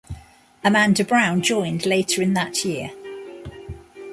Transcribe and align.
Amanda 0.63 1.03
Brown 1.05 1.43
joined 1.43 1.85
later 1.85 2.23
in 2.23 2.33
that 2.33 2.65
year. 2.65 2.89